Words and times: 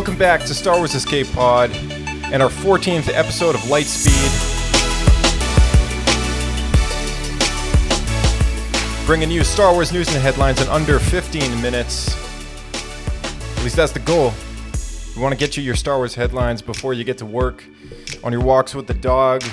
Welcome 0.00 0.16
back 0.16 0.40
to 0.46 0.54
Star 0.54 0.78
Wars 0.78 0.94
Escape 0.94 1.30
Pod 1.34 1.70
and 2.32 2.42
our 2.42 2.48
14th 2.48 3.10
episode 3.12 3.54
of 3.54 3.60
Lightspeed. 3.64 4.30
Bringing 9.04 9.30
you 9.30 9.44
Star 9.44 9.74
Wars 9.74 9.92
news 9.92 10.08
and 10.08 10.16
headlines 10.16 10.62
in 10.62 10.68
under 10.68 10.98
15 10.98 11.60
minutes. 11.60 12.16
At 13.58 13.62
least 13.62 13.76
that's 13.76 13.92
the 13.92 13.98
goal. 13.98 14.32
We 15.14 15.20
want 15.20 15.34
to 15.34 15.38
get 15.38 15.58
you 15.58 15.62
your 15.62 15.74
Star 15.74 15.98
Wars 15.98 16.14
headlines 16.14 16.62
before 16.62 16.94
you 16.94 17.04
get 17.04 17.18
to 17.18 17.26
work, 17.26 17.62
on 18.24 18.32
your 18.32 18.40
walks 18.40 18.74
with 18.74 18.86
the 18.86 18.94
dog, 18.94 19.44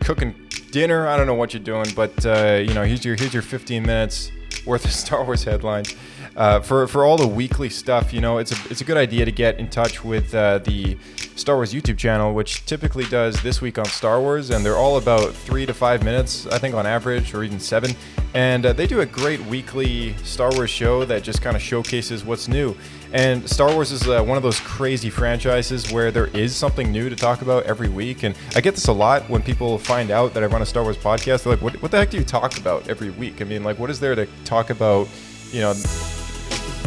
cooking 0.00 0.34
dinner. 0.74 1.06
I 1.06 1.16
don't 1.16 1.28
know 1.28 1.34
what 1.34 1.54
you're 1.54 1.62
doing, 1.62 1.86
but 1.94 2.26
uh, 2.26 2.60
you 2.60 2.74
know, 2.74 2.82
here's 2.82 3.04
your 3.04 3.14
here's 3.14 3.32
your 3.32 3.44
15 3.44 3.80
minutes 3.80 4.32
worth 4.66 4.84
of 4.84 4.90
Star 5.04 5.24
Wars 5.24 5.44
headlines. 5.44 5.94
Uh, 6.36 6.58
for 6.58 6.88
for 6.88 7.04
all 7.04 7.16
the 7.16 7.28
weekly 7.28 7.70
stuff, 7.70 8.12
you 8.12 8.20
know, 8.20 8.38
it's 8.38 8.50
a 8.50 8.56
it's 8.68 8.80
a 8.80 8.84
good 8.84 8.96
idea 8.96 9.24
to 9.24 9.30
get 9.30 9.60
in 9.60 9.70
touch 9.70 10.04
with 10.04 10.34
uh, 10.34 10.58
the 10.58 10.98
Star 11.36 11.54
Wars 11.54 11.72
YouTube 11.72 11.96
channel, 11.96 12.34
which 12.34 12.66
typically 12.66 13.04
does 13.04 13.40
this 13.40 13.60
week 13.60 13.78
on 13.78 13.84
Star 13.84 14.20
Wars, 14.20 14.50
and 14.50 14.66
they're 14.66 14.76
all 14.76 14.96
about 14.98 15.32
three 15.32 15.64
to 15.64 15.72
five 15.72 16.02
minutes, 16.02 16.48
I 16.48 16.58
think, 16.58 16.74
on 16.74 16.86
average, 16.86 17.32
or 17.34 17.44
even 17.44 17.60
seven. 17.60 17.92
And 18.34 18.66
uh, 18.66 18.72
they 18.72 18.88
do 18.88 19.00
a 19.00 19.06
great 19.06 19.40
weekly 19.46 20.16
Star 20.24 20.50
Wars 20.54 20.70
show 20.70 21.04
that 21.04 21.22
just 21.22 21.40
kind 21.40 21.54
of 21.54 21.62
showcases 21.62 22.24
what's 22.24 22.48
new. 22.48 22.74
And 23.12 23.48
Star 23.48 23.72
Wars 23.72 23.92
is 23.92 24.08
uh, 24.08 24.22
one 24.22 24.36
of 24.36 24.42
those 24.42 24.60
crazy 24.60 25.10
franchises 25.10 25.92
where 25.92 26.10
there 26.10 26.26
is 26.28 26.56
something 26.56 26.90
new 26.90 27.08
to 27.08 27.16
talk 27.16 27.42
about 27.42 27.64
every 27.64 27.88
week. 27.88 28.22
And 28.22 28.34
I 28.56 28.60
get 28.60 28.74
this 28.74 28.88
a 28.88 28.92
lot 28.92 29.28
when 29.30 29.42
people 29.42 29.78
find 29.78 30.10
out 30.10 30.34
that 30.34 30.42
I 30.42 30.46
run 30.46 30.62
a 30.62 30.66
Star 30.66 30.82
Wars 30.82 30.96
podcast. 30.96 31.44
They're 31.44 31.52
like, 31.52 31.62
what, 31.62 31.80
what 31.82 31.90
the 31.90 31.98
heck 31.98 32.10
do 32.10 32.16
you 32.16 32.24
talk 32.24 32.58
about 32.58 32.88
every 32.88 33.10
week? 33.10 33.40
I 33.40 33.44
mean, 33.44 33.62
like, 33.62 33.78
what 33.78 33.90
is 33.90 34.00
there 34.00 34.14
to 34.14 34.26
talk 34.44 34.70
about, 34.70 35.08
you 35.52 35.60
know, 35.60 35.74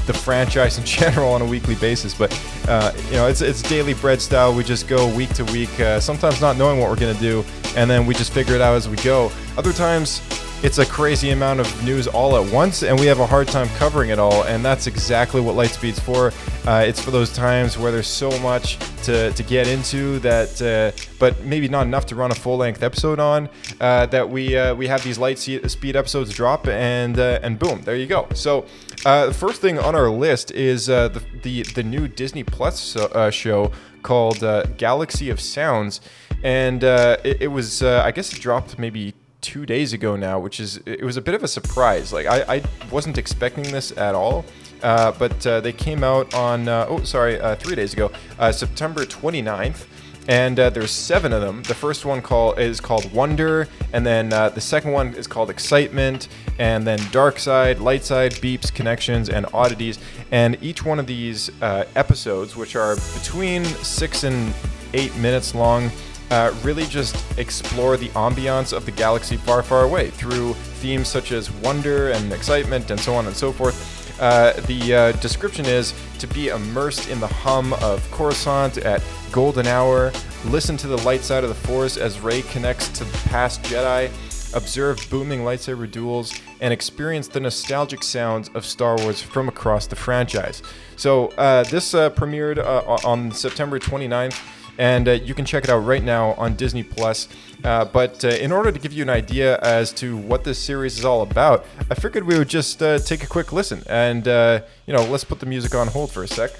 the 0.08 0.14
franchise 0.14 0.78
in 0.78 0.86
general 0.86 1.33
on 1.33 1.41
a 1.41 1.45
weekly 1.45 1.75
basis. 1.75 2.14
But 2.14 2.31
uh, 2.67 2.91
you 3.08 3.13
know, 3.13 3.28
it's 3.28 3.41
it's 3.41 3.61
daily 3.61 3.94
bread 3.94 4.22
style. 4.22 4.53
We 4.53 4.63
just 4.63 4.88
go 4.88 5.13
week 5.13 5.34
to 5.36 5.45
week, 5.45 5.80
uh, 5.80 6.00
sometimes 6.00 6.41
not 6.41 6.58
knowing 6.58 6.80
what 6.80 6.89
we're 6.89 6.95
gonna 6.95 7.19
do, 7.19 7.45
and 7.75 7.89
then 7.89 8.08
we 8.08 8.16
just 8.16 8.34
figure 8.34 8.56
it 8.56 8.61
out 8.61 8.75
as 8.75 8.89
we 8.89 8.95
go. 8.97 9.31
Other 9.58 9.73
times. 9.73 10.22
It's 10.63 10.80
a 10.80 10.86
crazy 10.88 11.30
amount 11.30 11.59
of 11.59 11.83
news 11.83 12.08
all 12.08 12.36
at 12.36 12.52
once, 12.52 12.81
and 12.81 13.00
we 13.00 13.05
have 13.05 13.19
a 13.19 13.27
hard 13.27 13.47
time 13.47 13.67
covering 13.77 14.09
it 14.09 14.17
all. 14.17 14.44
And 14.45 14.66
that's 14.66 14.88
exactly 14.88 15.39
what 15.39 15.55
Lightspeed's 15.55 16.00
for. 16.00 16.33
Uh, 16.67 16.83
it's 16.83 17.00
for 17.00 17.11
those 17.11 17.31
times 17.31 17.77
where 17.77 17.91
there's 17.91 18.08
so 18.08 18.31
much 18.39 18.80
to, 19.03 19.31
to 19.33 19.44
get 19.44 19.67
into 19.67 20.17
that, 20.19 20.59
uh, 20.59 21.00
but 21.19 21.39
maybe 21.44 21.67
not 21.67 21.85
enough 21.85 22.08
to 22.08 22.16
run 22.16 22.31
a 22.31 22.35
full 22.35 22.58
length 22.58 22.81
episode 22.81 23.19
on. 23.19 23.47
Uh, 23.80 24.08
that 24.08 24.28
we 24.28 24.58
uh, 24.58 24.73
we 24.73 24.88
have 24.88 25.03
these 25.03 25.19
Lightspeed 25.19 25.95
episodes 25.95 26.33
drop, 26.33 26.67
and 26.67 27.19
uh, 27.19 27.39
and 27.44 27.59
boom, 27.59 27.83
there 27.83 27.95
you 27.95 28.08
go. 28.08 28.28
So 28.33 28.66
uh, 29.05 29.28
the 29.28 29.35
first 29.35 29.61
thing 29.61 29.78
on 29.78 29.94
our 29.94 30.09
list 30.09 30.50
is 30.52 30.89
uh, 30.89 31.09
the, 31.09 31.23
the, 31.44 31.61
the 31.75 31.83
new 31.83 32.08
Disney 32.08 32.44
Plus 32.44 32.97
show 33.30 33.72
called 34.02 34.39
Galaxy 34.78 35.30
of 35.30 35.39
Sounds, 35.39 36.02
and 36.41 36.83
it, 36.83 37.44
it, 37.44 37.47
was 37.52 37.83
I 37.83 38.09
guess 38.09 38.33
it 38.33 38.41
dropped 38.41 38.80
maybe 38.80 39.13
two 39.48 39.66
days 39.66 39.94
ago 39.94 40.17
now, 40.17 40.38
which 40.38 40.59
is 40.59 40.81
it 40.86 41.03
was 41.03 41.16
a 41.16 41.22
bit 41.22 41.34
of 41.34 41.42
a 41.42 41.48
surprise. 41.48 42.12
Like 42.12 42.26
I, 42.26 42.56
I 42.56 42.64
wasn't 42.92 43.17
expecting 43.17 43.64
this 43.64 43.95
at 43.98 44.14
all. 44.14 44.44
but 44.81 45.40
they 45.40 45.72
came 45.73 46.03
out 46.03 46.34
on 46.34 46.67
oh 46.67 47.02
sorry 47.03 47.40
three 47.56 47.75
days 47.75 47.94
ago 47.94 48.12
September 48.52 49.06
29th 49.06 49.86
and 50.28 50.59
uh, 50.59 50.69
there's 50.69 50.91
seven 50.91 51.31
of 51.31 51.41
them. 51.41 51.63
The 51.63 51.74
first 51.74 52.06
one 52.06 52.22
call 52.22 52.53
is 52.56 52.81
called 52.81 53.12
Wonder, 53.13 53.68
and 53.94 54.06
then 54.06 54.34
uh, 54.34 54.50
the 54.50 54.62
second 54.62 54.91
one 54.91 55.13
is 55.13 55.25
called 55.25 55.50
Excitement, 55.50 56.28
and 56.59 56.86
then 56.86 57.00
Dark 57.12 57.40
Side, 57.40 57.80
Light 57.80 58.03
Side, 58.03 58.34
Beeps, 58.34 58.74
Connections, 58.74 59.30
and 59.30 59.46
Oddities. 59.53 60.00
And 60.31 60.57
each 60.62 60.84
one 60.84 61.00
of 61.00 61.07
these 61.07 61.50
uh, 61.62 61.86
episodes, 61.96 62.57
which 62.57 62.75
are 62.75 62.96
between 63.13 63.63
six 63.63 64.25
and 64.25 64.53
eight 64.94 65.16
minutes 65.16 65.56
long, 65.56 65.90
uh, 66.31 66.53
really 66.63 66.85
just 66.85 67.15
explore 67.38 67.97
the 67.97 68.09
ambiance 68.09 68.73
of 68.73 68.85
the 68.85 68.91
galaxy 68.91 69.38
far, 69.38 69.63
far 69.63 69.83
away 69.83 70.09
through 70.09 70.53
themes 70.53 71.07
such 71.07 71.31
as 71.31 71.51
wonder 71.51 72.11
and 72.11 72.33
excitement 72.33 72.91
and 72.91 72.99
so 72.99 73.15
on 73.15 73.27
and 73.27 73.35
so 73.35 73.51
forth. 73.51 73.95
Uh, 74.19 74.51
the 74.65 74.95
uh, 74.95 75.11
description 75.13 75.65
is 75.65 75.93
to 76.17 76.27
be 76.27 76.47
immersed 76.47 77.09
in 77.09 77.19
the 77.19 77.27
hum 77.27 77.73
of 77.73 78.09
Coruscant 78.11 78.77
at 78.79 79.03
golden 79.31 79.67
hour, 79.67 80.11
listen 80.45 80.75
to 80.77 80.88
the 80.88 80.97
light 80.99 81.21
side 81.21 81.43
of 81.43 81.49
the 81.49 81.67
Force 81.67 81.97
as 81.97 82.19
Rey 82.19 82.41
connects 82.44 82.88
to 82.89 83.03
the 83.03 83.17
past 83.29 83.61
Jedi, 83.63 84.07
observe 84.55 85.05
booming 85.11 85.41
lightsaber 85.41 85.89
duels, 85.89 86.33
and 86.61 86.73
experience 86.73 87.27
the 87.27 87.39
nostalgic 87.39 88.01
sounds 88.01 88.49
of 88.55 88.65
Star 88.65 88.97
Wars 88.97 89.21
from 89.21 89.47
across 89.47 89.85
the 89.85 89.95
franchise. 89.95 90.63
So 90.95 91.27
uh, 91.38 91.63
this 91.65 91.94
uh, 91.94 92.09
premiered 92.11 92.57
uh, 92.57 93.07
on 93.07 93.31
September 93.31 93.79
29th 93.79 94.39
and 94.77 95.07
uh, 95.07 95.11
you 95.11 95.33
can 95.33 95.45
check 95.45 95.63
it 95.63 95.69
out 95.69 95.79
right 95.79 96.03
now 96.03 96.33
on 96.33 96.55
Disney 96.55 96.83
Plus. 96.83 97.27
Uh, 97.63 97.85
but 97.85 98.23
uh, 98.23 98.29
in 98.29 98.51
order 98.51 98.71
to 98.71 98.79
give 98.79 98.93
you 98.93 99.03
an 99.03 99.09
idea 99.09 99.57
as 99.59 99.91
to 99.93 100.15
what 100.17 100.43
this 100.43 100.59
series 100.59 100.97
is 100.97 101.05
all 101.05 101.21
about, 101.21 101.65
I 101.89 101.95
figured 101.95 102.25
we 102.25 102.38
would 102.38 102.49
just 102.49 102.81
uh, 102.81 102.99
take 102.99 103.23
a 103.23 103.27
quick 103.27 103.51
listen. 103.51 103.83
And 103.88 104.27
uh, 104.27 104.61
you 104.85 104.93
know, 104.93 105.03
let's 105.03 105.23
put 105.23 105.39
the 105.39 105.45
music 105.45 105.73
on 105.75 105.88
hold 105.88 106.11
for 106.11 106.23
a 106.23 106.27
sec. 106.27 106.51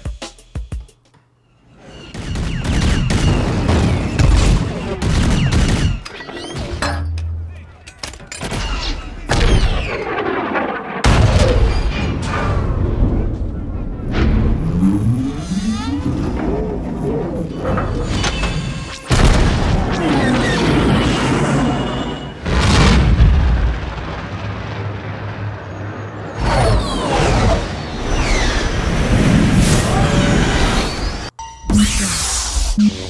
Mm-hmm. 32.78 33.07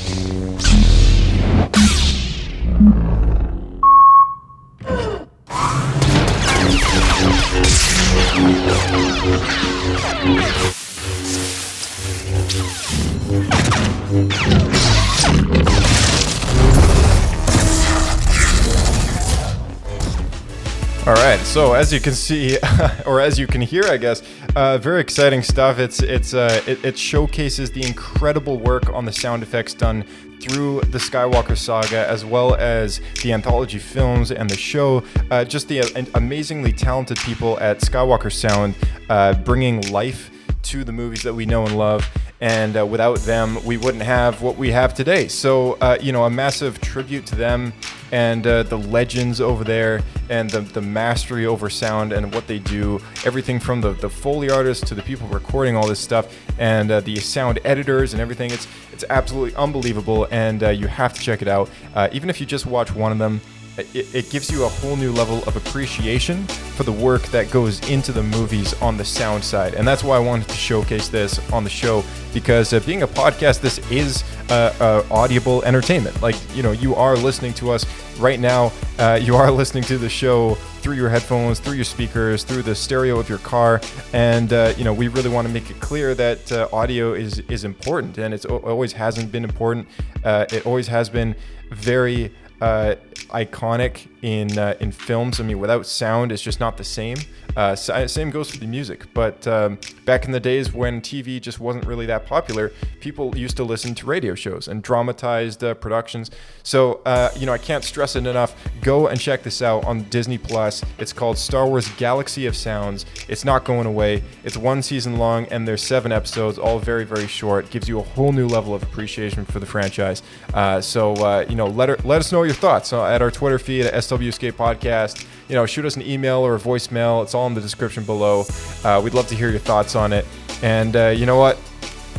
All 21.09 21.15
right, 21.15 21.41
so 21.41 21.73
as 21.73 21.91
you 21.91 22.01
can 22.01 22.13
see, 22.13 22.59
or 23.07 23.19
as 23.19 23.39
you 23.39 23.47
can 23.47 23.63
hear, 23.63 23.85
I 23.85 23.97
guess, 23.97 24.23
uh, 24.55 24.77
very 24.77 25.01
exciting 25.01 25.43
stuff. 25.43 25.79
It's 25.79 26.03
it's 26.03 26.35
uh, 26.35 26.63
it, 26.67 26.85
it, 26.85 26.99
showcases 26.99 27.71
the 27.71 27.83
incredible 27.87 28.59
work 28.59 28.91
on 28.91 29.07
the 29.07 29.13
sound 29.13 29.43
effects 29.43 29.73
done 29.73 30.05
through 30.43 30.83
the 30.83 30.99
Skywalker 30.99 31.57
saga, 31.57 32.07
as 32.07 32.27
well 32.27 32.57
as 32.57 33.01
the 33.23 33.33
anthology 33.33 33.79
films 33.79 34.33
and 34.33 34.51
the 34.51 34.57
show. 34.59 35.03
Uh, 35.31 35.47
just 35.47 35.69
the 35.69 35.81
uh, 35.81 36.05
amazingly 36.15 36.73
talented 36.73 37.17
people 37.21 37.59
at 37.59 37.79
Skywalker 37.79 38.31
Sound 38.31 38.75
uh, 39.09 39.33
bringing 39.33 39.81
life 39.91 40.31
to 40.65 40.85
the 40.85 40.93
movies 40.93 41.23
that 41.23 41.33
we 41.33 41.47
know 41.47 41.65
and 41.65 41.79
love 41.79 42.07
and 42.41 42.77
uh, 42.77 42.87
without 42.87 43.19
them, 43.21 43.63
we 43.65 43.77
wouldn't 43.77 44.05
have 44.05 44.43
what 44.43 44.57
we 44.57 44.71
have 44.71 44.95
today. 44.95 45.27
So, 45.27 45.73
uh, 45.81 45.99
you 46.01 46.13
know, 46.13 46.25
a 46.25 46.31
massive 46.31 46.81
tribute 46.81 47.27
to 47.27 47.35
them 47.35 47.73
and 48.13 48.47
uh, 48.47 48.63
the 48.65 48.79
legends 48.79 49.41
over 49.41 49.65
there 49.65 50.01
and 50.29 50.51
the, 50.51 50.61
the 50.61 50.81
mastery 50.81 51.47
over 51.47 51.71
sound 51.71 52.13
and 52.13 52.35
what 52.35 52.47
they 52.47 52.59
do. 52.59 53.01
Everything 53.25 53.61
from 53.61 53.81
the, 53.81 53.93
the 53.93 54.09
Foley 54.11 54.51
artists 54.51 54.87
to 54.89 54.95
the 54.95 55.03
people 55.03 55.27
recording 55.29 55.77
all 55.77 55.87
this 55.87 56.01
stuff 56.01 56.35
and 56.59 56.91
uh, 56.91 57.01
the 57.01 57.17
sound 57.17 57.59
editors 57.65 58.13
and 58.13 58.21
everything. 58.21 58.51
It's, 58.51 58.67
it's 58.93 59.05
absolutely 59.11 59.55
unbelievable, 59.55 60.27
and 60.31 60.63
uh, 60.63 60.71
you 60.71 60.87
have 60.89 61.15
to 61.15 61.21
check 61.21 61.43
it 61.43 61.49
out. 61.49 61.71
Uh, 61.95 62.09
even 62.13 62.31
if 62.31 62.41
you 62.41 62.47
just 62.47 62.67
watch 62.67 62.93
one 62.93 63.13
of 63.13 63.19
them, 63.19 63.41
it, 63.79 64.15
it, 64.15 64.31
gives 64.31 64.51
you 64.51 64.65
a 64.65 64.69
whole 64.69 64.97
new 64.97 65.13
level 65.13 65.43
of 65.45 65.57
appreciation 65.57 66.45
for 66.47 66.83
the 66.83 66.93
work 66.93 67.23
that 67.29 67.51
goes 67.51 67.87
into 67.89 68.13
the 68.13 68.23
movies 68.23 68.75
on 68.83 68.97
the 68.97 69.05
sound 69.05 69.43
side. 69.43 69.75
And 69.75 69.87
that's 69.87 70.03
why 70.03 70.17
I 70.17 70.19
wanted 70.19 70.49
to 70.49 70.57
showcase 70.57 71.09
this 71.09 71.39
on 71.53 71.65
the 71.65 71.71
show 71.71 72.03
because 72.35 72.73
uh, 72.73 72.81
being 72.81 73.03
a 73.03 73.07
podcast, 73.07 73.61
this 73.61 73.79
is 73.91 74.25
uh, 74.51 74.75
uh, 74.81 75.15
audible 75.15 75.63
entertainment. 75.65 76.21
Like, 76.21 76.37
you 76.57 76.63
know, 76.63 76.73
you 76.73 76.95
are 76.95 77.17
listening 77.17 77.55
to 77.55 77.71
us 77.71 77.87
right 78.19 78.41
now. 78.41 78.73
Uh, 78.99 79.19
you 79.23 79.37
are 79.37 79.51
listening 79.63 79.85
to 79.85 79.99
the 79.99 80.09
show 80.09 80.55
through 80.81 80.97
your 80.97 81.09
headphones, 81.09 81.61
through 81.61 81.75
your 81.75 81.85
speakers, 81.85 82.45
through 82.45 82.63
the 82.63 82.75
stereo 82.75 83.19
of 83.19 83.29
your 83.29 83.39
car. 83.39 83.81
And, 84.13 84.53
uh, 84.53 84.75
you 84.77 84.85
know, 84.85 84.93
we 84.93 85.09
really 85.09 85.31
want 85.31 85.47
to 85.47 85.55
make 85.55 85.71
it 85.71 85.79
clear 85.81 86.15
that 86.17 86.51
uh, 86.51 86.69
audio 86.73 87.13
is, 87.15 87.39
is 87.49 87.65
important 87.65 88.19
and 88.19 88.35
it 88.35 88.45
always 88.45 88.93
hasn't 88.93 89.31
been 89.31 89.45
important. 89.45 89.87
it 90.25 90.67
always 90.67 90.89
has 90.89 91.09
been 91.09 91.37
very 91.71 92.33
uh, 92.61 92.97
iconic 93.31 94.09
in 94.23 94.59
uh, 94.59 94.75
in 94.81 94.93
films. 94.93 95.41
I 95.41 95.45
mean, 95.45 95.59
without 95.59 95.87
sound, 95.87 96.33
it's 96.33 96.43
just 96.43 96.61
not 96.61 96.77
the 96.77 96.85
same. 96.85 97.19
Uh, 97.59 97.75
same 97.75 98.31
goes 98.31 98.49
for 98.49 98.59
the 98.59 98.67
music. 98.69 99.13
But 99.13 99.45
um, 99.49 99.81
back 100.05 100.27
in 100.27 100.31
the 100.31 100.39
days 100.39 100.73
when 100.73 101.01
TV 101.01 101.41
just 101.41 101.59
wasn't 101.59 101.87
really 101.87 102.07
that 102.07 102.25
popular, 102.25 102.71
people 103.01 103.37
used 103.37 103.57
to 103.57 103.65
listen 103.65 103.97
to 103.97 104.07
radio 104.07 104.37
shows 104.37 104.69
and 104.69 104.81
dramatized 104.81 105.65
uh, 105.65 105.75
productions. 105.75 106.31
So, 106.63 107.01
uh, 107.05 107.31
you 107.35 107.47
know, 107.47 107.53
I 107.53 107.59
can't 107.59 107.83
stress 107.83 108.15
it 108.15 108.27
enough. 108.27 108.55
Go 108.81 109.09
and 109.09 109.19
check 109.19 109.43
this 109.43 109.61
out 109.61 109.85
on 109.87 110.05
Disney 110.05 110.39
Plus. 110.39 110.85
It's 110.99 111.13
called 111.13 111.37
Star 111.37 111.67
Wars 111.67 111.89
Galaxy 111.97 112.47
of 112.47 112.55
Sounds. 112.55 113.05
It's 113.27 113.45
not 113.45 113.65
going 113.65 113.89
away. 113.89 114.23
It's 114.45 114.57
one 114.57 114.81
season 114.81 115.17
long 115.17 115.47
and 115.47 115.67
there's 115.67 115.83
seven 115.83 116.13
episodes, 116.13 116.59
all 116.59 116.79
very, 116.79 117.05
very 117.05 117.27
short. 117.27 117.65
It 117.65 117.71
Gives 117.73 117.89
you 117.89 117.99
a 117.99 118.05
whole 118.05 118.31
new 118.31 118.47
level 118.47 118.73
of 118.73 118.85
appreciation 118.85 119.45
for 119.45 119.59
the 119.59 119.67
franchise. 119.67 120.23
Uh, 120.55 120.81
so, 120.81 121.15
uh, 121.15 121.45
you 121.49 121.57
know, 121.57 121.67
let, 121.67 121.89
her, 121.89 121.97
let 122.05 122.21
us 122.21 122.31
know 122.31 122.45
your 122.45 122.55
thoughts 122.55 122.93
uh, 122.93 123.05
at 123.07 123.21
our 123.21 123.33
Twitter 123.33 123.59
feed 123.59 123.87
at 123.87 123.95
SWSK 123.95 124.53
Podcast 124.53 125.27
you 125.49 125.55
know, 125.55 125.65
shoot 125.67 125.85
us 125.85 125.97
an 125.97 126.03
email 126.03 126.39
or 126.39 126.55
a 126.55 126.59
voicemail. 126.59 127.23
It's 127.23 127.35
all 127.35 127.48
in 127.49 127.55
the 127.55 127.61
description 127.61 128.05
below. 128.05 128.45
Uh, 128.85 129.01
we'd 129.03 129.15
love 129.15 129.27
to 129.29 129.35
hear 129.35 129.51
your 129.51 129.59
thoughts 129.59 129.97
on 129.97 130.13
it. 130.13 130.25
And 130.63 130.97
uh, 130.97 131.09
you 131.09 131.27
know 131.27 131.39
what? 131.39 131.59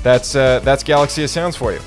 That's 0.04 0.36
uh, 0.36 0.60
that's 0.60 0.84
Galaxy 0.84 1.24
of 1.24 1.30
Sounds 1.30 1.56
for 1.56 1.72
you. 1.72 1.80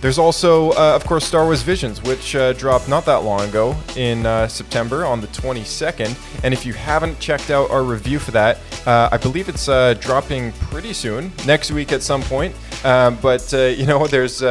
There's 0.00 0.18
also, 0.18 0.72
uh, 0.72 0.92
of 0.94 1.06
course, 1.06 1.24
Star 1.24 1.44
Wars 1.44 1.62
Visions, 1.62 2.02
which 2.02 2.36
uh, 2.36 2.52
dropped 2.52 2.90
not 2.90 3.06
that 3.06 3.24
long 3.24 3.40
ago 3.48 3.74
in 3.96 4.24
September 4.50 5.06
on 5.06 5.22
the 5.22 5.28
22nd. 5.28 6.14
And 6.44 6.52
if 6.52 6.66
you 6.66 6.74
haven't 6.74 7.18
checked 7.20 7.48
out 7.48 7.70
our 7.70 7.82
review 7.82 8.18
for 8.18 8.30
that, 8.32 8.58
I 8.86 9.16
believe 9.16 9.48
it's 9.48 9.64
dropping 10.04 10.52
pretty 10.52 10.92
soon, 10.92 11.32
next 11.46 11.70
week 11.70 11.90
at 11.90 12.02
some 12.02 12.20
point. 12.20 12.54
But, 12.82 13.50
you 13.52 13.86
know, 13.86 14.06
there's 14.06 14.42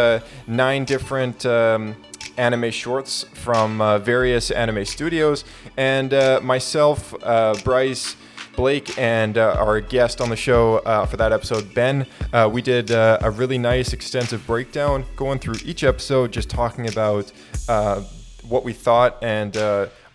nine 0.47 0.85
different. 0.85 1.45
Um, 1.45 1.95
anime 2.37 2.71
shorts 2.71 3.23
from 3.33 3.81
uh, 3.81 3.99
various 3.99 4.51
anime 4.51 4.85
studios. 4.85 5.43
And 5.77 6.13
uh, 6.13 6.39
myself, 6.43 7.13
uh, 7.23 7.55
Bryce, 7.63 8.15
Blake, 8.55 8.97
and 8.97 9.37
uh, 9.37 9.55
our 9.57 9.81
guest 9.81 10.21
on 10.21 10.29
the 10.29 10.35
show 10.35 10.77
uh, 10.79 11.05
for 11.05 11.17
that 11.17 11.31
episode, 11.31 11.73
Ben, 11.73 12.05
we 12.51 12.61
did 12.61 12.91
a 12.91 13.33
really 13.35 13.57
nice, 13.57 13.93
extensive 13.93 14.45
breakdown 14.45 15.05
going 15.15 15.39
through 15.39 15.55
each 15.65 15.83
episode, 15.83 16.31
just 16.31 16.49
talking 16.49 16.87
about 16.87 17.31
what 18.47 18.63
we 18.63 18.73
thought 18.73 19.17
and 19.23 19.53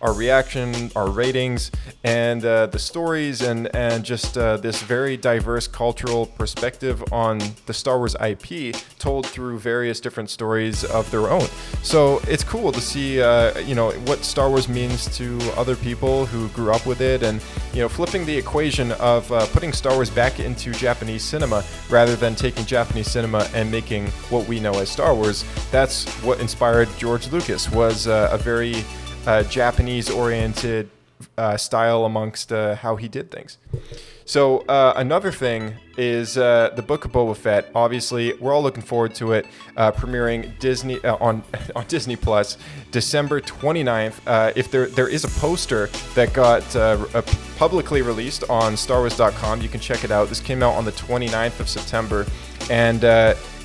our 0.01 0.13
reaction, 0.13 0.91
our 0.95 1.09
ratings, 1.09 1.71
and 2.03 2.43
uh, 2.45 2.67
the 2.67 2.79
stories, 2.79 3.41
and 3.41 3.73
and 3.75 4.03
just 4.03 4.37
uh, 4.37 4.57
this 4.57 4.81
very 4.81 5.17
diverse 5.17 5.67
cultural 5.67 6.25
perspective 6.25 7.03
on 7.11 7.39
the 7.65 7.73
Star 7.73 7.97
Wars 7.97 8.15
IP, 8.15 8.75
told 8.97 9.25
through 9.25 9.59
various 9.59 9.99
different 9.99 10.29
stories 10.29 10.83
of 10.85 11.09
their 11.11 11.29
own. 11.29 11.47
So 11.83 12.21
it's 12.27 12.43
cool 12.43 12.71
to 12.71 12.81
see, 12.81 13.21
uh, 13.21 13.57
you 13.59 13.75
know, 13.75 13.91
what 13.91 14.23
Star 14.23 14.49
Wars 14.49 14.69
means 14.69 15.15
to 15.17 15.37
other 15.57 15.75
people 15.75 16.25
who 16.25 16.47
grew 16.49 16.71
up 16.71 16.85
with 16.85 17.01
it, 17.01 17.23
and 17.23 17.41
you 17.73 17.81
know, 17.81 17.89
flipping 17.89 18.25
the 18.25 18.37
equation 18.37 18.91
of 18.93 19.29
uh, 19.31 19.45
putting 19.47 19.73
Star 19.73 19.93
Wars 19.93 20.09
back 20.09 20.39
into 20.39 20.71
Japanese 20.71 21.23
cinema 21.23 21.63
rather 21.89 22.15
than 22.15 22.35
taking 22.35 22.65
Japanese 22.65 23.09
cinema 23.09 23.49
and 23.53 23.69
making 23.69 24.07
what 24.29 24.47
we 24.47 24.59
know 24.59 24.79
as 24.79 24.89
Star 24.89 25.13
Wars. 25.13 25.43
That's 25.71 26.07
what 26.23 26.39
inspired 26.39 26.87
George 26.97 27.31
Lucas. 27.31 27.69
Was 27.71 28.07
uh, 28.07 28.29
a 28.31 28.37
very 28.37 28.83
uh, 29.25 29.43
Japanese 29.43 30.09
oriented 30.09 30.89
uh, 31.37 31.57
style 31.57 32.05
amongst 32.05 32.51
uh, 32.51 32.75
how 32.75 32.95
he 32.95 33.07
did 33.07 33.31
things. 33.31 33.57
So 34.25 34.59
uh, 34.59 34.93
another 34.95 35.31
thing 35.31 35.73
is 35.97 36.37
uh, 36.37 36.71
the 36.75 36.81
Book 36.81 37.03
of 37.03 37.11
Boba 37.11 37.35
Fett. 37.35 37.69
Obviously, 37.73 38.33
we're 38.33 38.53
all 38.53 38.61
looking 38.61 38.83
forward 38.83 39.15
to 39.15 39.33
it 39.33 39.47
uh, 39.75 39.91
premiering 39.91 40.57
Disney 40.59 41.03
on 41.03 41.43
on 41.75 41.85
Disney 41.87 42.15
Plus 42.15 42.57
December 42.91 43.41
29th. 43.41 44.55
if 44.55 44.69
there 44.69 44.85
there 44.85 45.07
is 45.07 45.23
a 45.23 45.39
poster 45.39 45.87
that 46.13 46.31
got 46.33 46.63
publicly 47.57 48.01
released 48.01 48.43
on 48.49 48.73
StarWars.com, 48.73 49.61
you 49.61 49.69
can 49.69 49.79
check 49.79 50.03
it 50.03 50.11
out. 50.11 50.29
This 50.29 50.39
came 50.39 50.61
out 50.61 50.75
on 50.75 50.85
the 50.85 50.91
29th 50.91 51.59
of 51.59 51.67
September, 51.67 52.25
and 52.69 53.03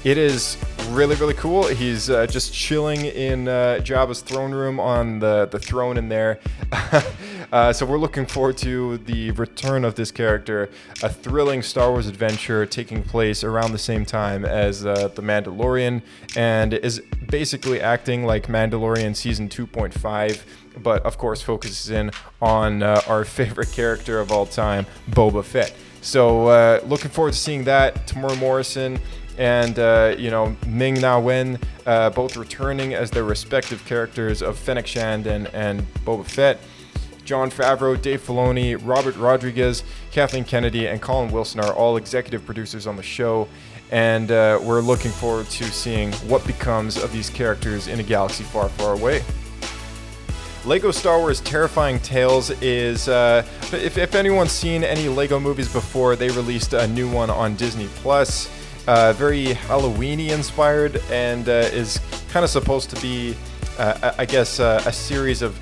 it 0.04 0.18
is 0.18 0.58
really, 0.90 1.16
really 1.16 1.34
cool. 1.34 1.66
He's 1.66 2.10
uh, 2.10 2.26
just 2.26 2.52
chilling 2.52 3.06
in 3.06 3.48
uh, 3.48 3.80
Jabba's 3.82 4.20
throne 4.20 4.52
room 4.52 4.78
on 4.78 5.18
the, 5.18 5.48
the 5.50 5.58
throne 5.58 5.96
in 5.96 6.10
there. 6.10 6.40
uh, 7.52 7.72
so 7.72 7.86
we're 7.86 7.98
looking 7.98 8.26
forward 8.26 8.58
to 8.58 8.98
the 8.98 9.30
return 9.32 9.82
of 9.82 9.94
this 9.94 10.10
character, 10.10 10.68
a 11.02 11.08
thrilling 11.08 11.62
Star 11.62 11.90
Wars 11.90 12.06
adventure 12.06 12.66
taking 12.66 13.02
place 13.02 13.42
around 13.42 13.72
the 13.72 13.78
same 13.78 14.04
time 14.04 14.44
as 14.44 14.84
uh, 14.84 15.08
The 15.08 15.22
Mandalorian, 15.22 16.02
and 16.36 16.74
is 16.74 17.00
basically 17.30 17.80
acting 17.80 18.26
like 18.26 18.46
Mandalorian 18.46 19.16
Season 19.16 19.48
2.5 19.48 20.42
but 20.82 21.06
of 21.06 21.16
course 21.18 21.40
focuses 21.40 21.88
in 21.90 22.10
on 22.42 22.82
uh, 22.82 23.00
our 23.06 23.24
favorite 23.24 23.70
character 23.70 24.18
of 24.18 24.32
all 24.32 24.44
time, 24.44 24.84
Boba 25.10 25.44
Fett. 25.44 25.72
So, 26.00 26.48
uh, 26.48 26.80
looking 26.84 27.10
forward 27.12 27.32
to 27.32 27.38
seeing 27.38 27.62
that. 27.64 28.08
Temuera 28.08 28.36
Morrison 28.38 28.98
and 29.38 29.78
uh, 29.78 30.14
you 30.18 30.30
know 30.30 30.56
Ming 30.66 30.94
Na 30.94 31.18
Wen, 31.18 31.58
uh, 31.86 32.10
both 32.10 32.36
returning 32.36 32.94
as 32.94 33.10
their 33.10 33.24
respective 33.24 33.84
characters 33.84 34.42
of 34.42 34.58
Fennec 34.58 34.86
Shand 34.86 35.26
and, 35.26 35.48
and 35.48 35.82
Boba 36.04 36.24
Fett. 36.24 36.60
Jon 37.24 37.50
Favreau, 37.50 38.00
Dave 38.00 38.20
Filoni, 38.20 38.78
Robert 38.82 39.16
Rodriguez, 39.16 39.82
Kathleen 40.10 40.44
Kennedy, 40.44 40.86
and 40.86 41.00
Colin 41.00 41.32
Wilson 41.32 41.58
are 41.60 41.72
all 41.72 41.96
executive 41.96 42.44
producers 42.44 42.86
on 42.86 42.96
the 42.96 43.02
show, 43.02 43.48
and 43.90 44.30
uh, 44.30 44.60
we're 44.62 44.82
looking 44.82 45.10
forward 45.10 45.46
to 45.46 45.64
seeing 45.64 46.12
what 46.28 46.46
becomes 46.46 46.98
of 46.98 47.12
these 47.12 47.30
characters 47.30 47.86
in 47.86 47.98
a 47.98 48.02
galaxy 48.02 48.44
far, 48.44 48.68
far 48.68 48.92
away. 48.92 49.22
Lego 50.66 50.90
Star 50.90 51.18
Wars 51.18 51.40
Terrifying 51.40 51.98
Tales 52.00 52.50
is, 52.62 53.08
uh, 53.08 53.42
if, 53.72 53.98
if 53.98 54.14
anyone's 54.14 54.52
seen 54.52 54.82
any 54.82 55.08
Lego 55.08 55.38
movies 55.38 55.70
before, 55.70 56.16
they 56.16 56.30
released 56.30 56.72
a 56.72 56.86
new 56.88 57.10
one 57.10 57.28
on 57.28 57.54
Disney 57.54 57.88
Plus 57.96 58.50
uh, 58.86 59.12
very 59.14 59.46
Halloweeny 59.46 60.30
inspired, 60.30 61.02
and 61.10 61.48
uh, 61.48 61.68
is 61.72 62.00
kind 62.30 62.44
of 62.44 62.50
supposed 62.50 62.90
to 62.90 63.00
be, 63.00 63.36
uh, 63.78 64.12
I 64.18 64.24
guess, 64.24 64.60
uh, 64.60 64.82
a 64.86 64.92
series 64.92 65.42
of 65.42 65.58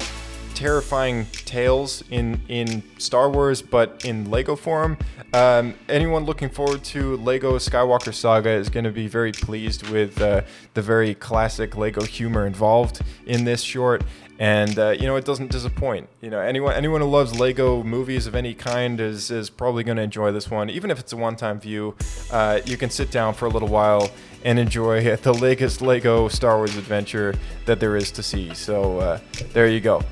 terrifying 0.55 1.27
tales 1.45 2.05
in 2.11 2.41
in 2.49 2.83
Star 2.99 3.31
Wars, 3.31 3.63
but 3.63 4.05
in 4.05 4.31
Lego 4.31 4.57
form. 4.57 4.97
Um, 5.35 5.75
anyone 5.89 6.25
looking 6.25 6.51
forward 6.51 6.85
to 6.85 7.17
Lego 7.17 7.57
Skywalker 7.57 8.13
Saga 8.13 8.51
is 8.51 8.69
going 8.69 8.85
to 8.85 8.91
be 8.91 9.09
very 9.09 9.33
pleased 9.33 9.89
with 9.89 10.21
uh, 10.21 10.43
the 10.75 10.83
very 10.83 11.15
classic 11.15 11.75
Lego 11.77 12.03
humor 12.03 12.47
involved 12.47 13.01
in 13.27 13.45
this 13.45 13.63
short 13.63 14.03
and 14.43 14.77
uh, 14.77 14.91
you 14.91 15.07
know 15.07 15.15
it 15.15 15.25
doesn't 15.25 15.53
disappoint. 15.53 16.09
You 16.21 16.29
know 16.29 16.41
anyone 16.41 16.75
anyone 16.75 17.01
who 17.01 17.07
loves 17.07 17.39
Lego 17.39 17.85
movies 17.85 18.27
of 18.27 18.35
any 18.35 18.55
kind 18.55 19.01
is 19.01 19.31
is 19.31 19.49
probably 19.49 19.85
going 19.85 19.99
to 19.99 20.03
enjoy 20.03 20.33
this 20.33 20.51
one, 20.51 20.69
even 20.69 20.91
if 20.91 20.99
it's 20.99 21.13
a 21.13 21.17
one-time 21.17 21.61
view. 21.61 21.95
Uh, 22.29 22.59
you 22.65 22.77
can 22.77 22.91
sit 22.91 23.13
down 23.13 23.35
for 23.35 23.47
a 23.47 23.49
little 23.49 23.69
while 23.69 24.11
and 24.45 24.59
enjoy 24.59 25.15
the 25.29 25.33
latest 25.33 25.81
Lego 25.81 26.27
Star 26.27 26.57
Wars 26.57 26.77
adventure 26.77 27.37
that 27.67 27.79
there 27.79 27.97
is 27.97 28.11
to 28.11 28.23
see. 28.25 28.53
So 28.53 28.99
uh, 28.99 29.21
there 29.53 29.69
you 29.69 29.81
go. 29.81 30.03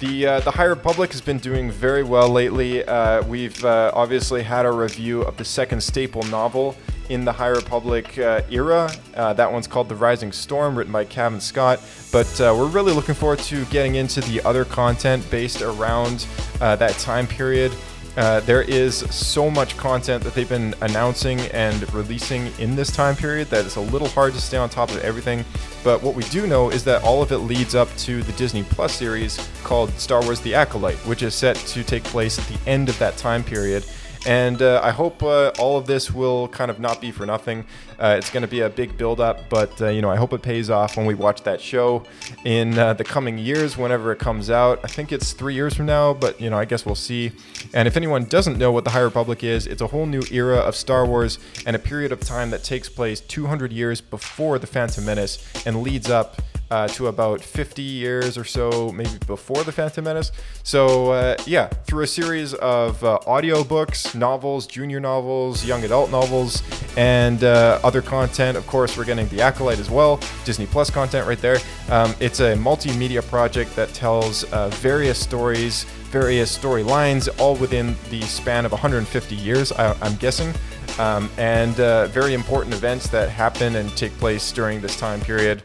The, 0.00 0.26
uh, 0.26 0.40
the 0.40 0.50
High 0.50 0.64
Republic 0.64 1.12
has 1.12 1.20
been 1.20 1.38
doing 1.38 1.70
very 1.70 2.02
well 2.02 2.30
lately. 2.30 2.82
Uh, 2.82 3.22
we've 3.26 3.62
uh, 3.64 3.92
obviously 3.94 4.42
had 4.42 4.64
a 4.64 4.72
review 4.72 5.20
of 5.20 5.36
the 5.36 5.44
second 5.44 5.82
staple 5.82 6.22
novel 6.24 6.74
in 7.10 7.24
the 7.24 7.32
High 7.32 7.48
Republic 7.48 8.16
uh, 8.18 8.40
era. 8.50 8.90
Uh, 9.14 9.32
that 9.34 9.52
one's 9.52 9.66
called 9.66 9.88
The 9.88 9.96
Rising 9.96 10.32
Storm, 10.32 10.78
written 10.78 10.92
by 10.92 11.04
Kevin 11.04 11.40
Scott. 11.40 11.80
But 12.12 12.40
uh, 12.40 12.54
we're 12.56 12.68
really 12.68 12.92
looking 12.92 13.14
forward 13.14 13.40
to 13.40 13.64
getting 13.66 13.96
into 13.96 14.20
the 14.22 14.40
other 14.42 14.64
content 14.64 15.28
based 15.30 15.60
around 15.60 16.26
uh, 16.60 16.76
that 16.76 16.92
time 16.98 17.26
period. 17.26 17.72
Uh, 18.16 18.40
there 18.40 18.62
is 18.62 18.98
so 19.14 19.50
much 19.50 19.76
content 19.76 20.22
that 20.24 20.34
they've 20.34 20.48
been 20.48 20.74
announcing 20.80 21.40
and 21.52 21.92
releasing 21.94 22.46
in 22.58 22.74
this 22.74 22.90
time 22.90 23.14
period 23.14 23.48
that 23.48 23.64
it's 23.64 23.76
a 23.76 23.80
little 23.80 24.08
hard 24.08 24.32
to 24.32 24.40
stay 24.40 24.56
on 24.56 24.68
top 24.68 24.90
of 24.90 24.98
everything. 24.98 25.44
But 25.84 26.02
what 26.02 26.14
we 26.14 26.24
do 26.24 26.46
know 26.46 26.70
is 26.70 26.84
that 26.84 27.02
all 27.02 27.22
of 27.22 27.32
it 27.32 27.38
leads 27.38 27.74
up 27.74 27.88
to 27.98 28.22
the 28.22 28.32
Disney 28.32 28.64
Plus 28.64 28.92
series 28.92 29.48
called 29.62 29.90
Star 29.92 30.22
Wars 30.22 30.40
The 30.40 30.54
Acolyte, 30.54 30.98
which 31.06 31.22
is 31.22 31.34
set 31.34 31.56
to 31.56 31.84
take 31.84 32.04
place 32.04 32.38
at 32.38 32.46
the 32.46 32.70
end 32.70 32.88
of 32.88 32.98
that 32.98 33.16
time 33.16 33.44
period. 33.44 33.84
And 34.26 34.60
uh, 34.60 34.80
I 34.82 34.90
hope 34.90 35.22
uh, 35.22 35.50
all 35.58 35.78
of 35.78 35.86
this 35.86 36.10
will 36.10 36.48
kind 36.48 36.70
of 36.70 36.78
not 36.78 37.00
be 37.00 37.10
for 37.10 37.24
nothing. 37.24 37.64
Uh, 37.98 38.16
it's 38.18 38.30
going 38.30 38.42
to 38.42 38.48
be 38.48 38.60
a 38.60 38.68
big 38.68 38.96
build-up, 38.98 39.48
but 39.48 39.80
uh, 39.80 39.88
you 39.88 40.02
know 40.02 40.10
I 40.10 40.16
hope 40.16 40.32
it 40.32 40.42
pays 40.42 40.68
off 40.68 40.96
when 40.96 41.06
we 41.06 41.14
watch 41.14 41.42
that 41.44 41.60
show 41.60 42.04
in 42.44 42.78
uh, 42.78 42.94
the 42.94 43.04
coming 43.04 43.38
years, 43.38 43.78
whenever 43.78 44.12
it 44.12 44.18
comes 44.18 44.50
out. 44.50 44.80
I 44.84 44.88
think 44.88 45.10
it's 45.12 45.32
three 45.32 45.54
years 45.54 45.74
from 45.74 45.86
now, 45.86 46.12
but 46.12 46.40
you 46.40 46.50
know 46.50 46.58
I 46.58 46.66
guess 46.66 46.84
we'll 46.84 46.94
see. 46.94 47.32
And 47.72 47.88
if 47.88 47.96
anyone 47.96 48.24
doesn't 48.24 48.58
know 48.58 48.72
what 48.72 48.84
the 48.84 48.90
High 48.90 49.00
Republic 49.00 49.42
is, 49.42 49.66
it's 49.66 49.82
a 49.82 49.86
whole 49.86 50.06
new 50.06 50.22
era 50.30 50.58
of 50.58 50.76
Star 50.76 51.06
Wars 51.06 51.38
and 51.64 51.74
a 51.74 51.78
period 51.78 52.12
of 52.12 52.20
time 52.20 52.50
that 52.50 52.62
takes 52.62 52.88
place 52.88 53.20
200 53.20 53.72
years 53.72 54.00
before 54.00 54.58
the 54.58 54.66
Phantom 54.66 55.04
Menace 55.04 55.44
and 55.64 55.82
leads 55.82 56.10
up 56.10 56.42
uh, 56.70 56.86
to 56.88 57.08
about 57.08 57.40
50 57.40 57.82
years 57.82 58.38
or 58.38 58.44
so, 58.44 58.92
maybe 58.92 59.18
before 59.26 59.64
the 59.64 59.72
Phantom 59.72 60.04
Menace. 60.04 60.32
So 60.62 61.10
uh, 61.12 61.36
yeah, 61.46 61.66
through 61.66 62.04
a 62.04 62.06
series 62.06 62.54
of 62.54 63.02
uh, 63.02 63.18
audio 63.26 63.64
books, 63.64 64.14
novels, 64.14 64.66
junior 64.66 65.00
novels, 65.00 65.64
young 65.64 65.84
adult 65.84 66.10
novels, 66.10 66.62
and 66.96 67.42
uh, 67.42 67.80
other 67.82 68.02
content. 68.02 68.56
Of 68.56 68.66
course, 68.66 68.96
we're 68.96 69.04
getting 69.04 69.28
The 69.28 69.40
Acolyte 69.40 69.78
as 69.78 69.90
well, 69.90 70.20
Disney 70.44 70.66
Plus 70.66 70.90
content 70.90 71.26
right 71.26 71.40
there. 71.40 71.58
Um, 71.90 72.14
it's 72.20 72.40
a 72.40 72.54
multimedia 72.54 73.26
project 73.28 73.74
that 73.76 73.92
tells 73.92 74.44
uh, 74.52 74.68
various 74.68 75.18
stories, 75.18 75.84
various 76.10 76.56
storylines, 76.56 77.28
all 77.40 77.56
within 77.56 77.96
the 78.10 78.22
span 78.22 78.64
of 78.64 78.72
150 78.72 79.34
years, 79.34 79.72
I, 79.72 79.96
am 80.06 80.16
guessing. 80.16 80.52
Um, 80.98 81.30
and 81.38 81.78
uh, 81.80 82.06
very 82.08 82.34
important 82.34 82.74
events 82.74 83.08
that 83.08 83.28
happen 83.28 83.76
and 83.76 83.96
take 83.96 84.12
place 84.18 84.52
during 84.52 84.80
this 84.80 84.96
time 84.96 85.20
period 85.20 85.62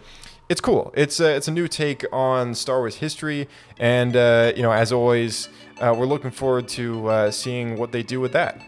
it's 0.48 0.62
cool. 0.62 0.94
It's 0.96 1.20
a, 1.20 1.36
it's 1.36 1.48
a 1.48 1.52
new 1.52 1.68
take 1.68 2.06
on 2.12 2.54
Star 2.54 2.80
Wars 2.80 2.96
history, 2.96 3.48
and 3.80 4.16
uh, 4.16 4.54
you 4.56 4.62
know, 4.62 4.72
as 4.72 4.92
always, 4.92 5.50
uh, 5.80 5.94
we're 5.98 6.06
looking 6.06 6.32
forward 6.32 6.68
to 6.70 7.08
uh, 7.08 7.32
seeing 7.32 7.78
what 7.78 7.92
they 7.92 8.04
do 8.04 8.20
with 8.20 8.34
that. 8.34 8.62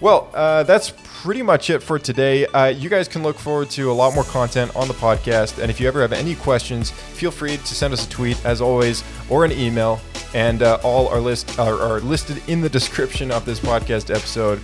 Well, 0.00 0.30
uh, 0.34 0.62
that's 0.64 0.92
pretty 1.22 1.40
much 1.40 1.70
it 1.70 1.82
for 1.82 1.98
today. 1.98 2.44
Uh, 2.46 2.66
you 2.66 2.90
guys 2.90 3.08
can 3.08 3.22
look 3.22 3.38
forward 3.38 3.70
to 3.70 3.90
a 3.90 3.94
lot 3.94 4.14
more 4.14 4.24
content 4.24 4.74
on 4.76 4.88
the 4.88 4.94
podcast, 4.94 5.58
and 5.58 5.70
if 5.70 5.80
you 5.80 5.88
ever 5.88 6.02
have 6.02 6.12
any 6.12 6.34
questions, 6.34 6.90
feel 6.90 7.30
free 7.30 7.56
to 7.56 7.74
send 7.74 7.94
us 7.94 8.06
a 8.06 8.10
tweet, 8.10 8.42
as 8.44 8.60
always, 8.60 9.02
or 9.30 9.44
an 9.44 9.52
email. 9.52 10.00
And 10.34 10.62
uh, 10.62 10.78
all 10.82 11.08
are 11.08 11.20
list 11.20 11.58
are, 11.58 11.80
are 11.80 12.00
listed 12.00 12.42
in 12.48 12.60
the 12.60 12.68
description 12.78 13.30
of 13.30 13.44
this 13.44 13.60
podcast 13.60 14.14
episode. 14.14 14.60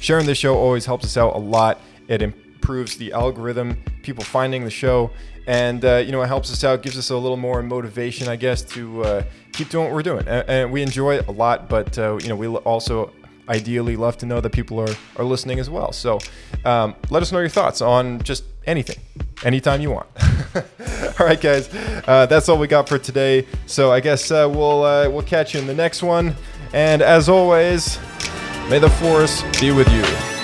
Sharing 0.00 0.26
this 0.26 0.38
show 0.38 0.56
always 0.56 0.84
helps 0.84 1.04
us 1.04 1.16
out 1.16 1.34
a 1.34 1.38
lot. 1.38 1.80
It 2.08 2.22
improves 2.68 2.98
the 2.98 3.10
algorithm, 3.14 3.82
people 4.02 4.22
finding 4.22 4.62
the 4.62 4.70
show, 4.70 5.10
and 5.46 5.82
uh, 5.86 5.96
you 5.96 6.12
know 6.12 6.20
it 6.20 6.26
helps 6.26 6.52
us 6.52 6.64
out, 6.64 6.82
gives 6.82 6.98
us 6.98 7.08
a 7.08 7.16
little 7.16 7.38
more 7.38 7.62
motivation, 7.62 8.28
I 8.28 8.36
guess, 8.36 8.60
to 8.74 9.02
uh, 9.04 9.22
keep 9.52 9.70
doing 9.70 9.86
what 9.86 9.94
we're 9.94 10.02
doing. 10.02 10.28
And, 10.28 10.48
and, 10.50 10.70
we 10.70 10.82
enjoy 10.82 11.16
it 11.16 11.28
a 11.28 11.30
lot, 11.30 11.70
but 11.70 11.98
uh, 11.98 12.18
you 12.20 12.28
know 12.28 12.36
we 12.36 12.46
also 12.46 13.10
ideally 13.48 13.96
love 13.96 14.18
to 14.18 14.26
know 14.26 14.42
that 14.42 14.50
people 14.50 14.78
are 14.80 14.94
are 15.16 15.24
listening 15.24 15.58
as 15.58 15.70
well. 15.70 15.92
So 15.92 16.18
um, 16.66 16.94
let 17.08 17.22
us 17.22 17.32
know 17.32 17.38
your 17.38 17.48
thoughts 17.48 17.80
on 17.80 18.20
just 18.20 18.44
anything, 18.66 18.98
anytime 19.42 19.80
you 19.80 19.90
want. 19.90 20.08
all 21.18 21.26
right, 21.26 21.40
guys, 21.40 21.70
uh, 22.06 22.26
that's 22.26 22.50
all 22.50 22.58
we 22.58 22.66
got 22.66 22.86
for 22.86 22.98
today. 22.98 23.46
So 23.64 23.90
I 23.90 24.00
guess 24.00 24.30
uh, 24.30 24.46
we'll 24.46 24.84
uh, 24.84 25.08
we'll 25.08 25.22
catch 25.22 25.54
you 25.54 25.60
in 25.60 25.66
the 25.66 25.74
next 25.74 26.02
one. 26.02 26.36
And 26.74 27.00
as 27.00 27.30
always, 27.30 27.98
may 28.68 28.78
the 28.78 28.90
force 28.90 29.42
be 29.58 29.70
with 29.70 29.90
you. 29.90 30.37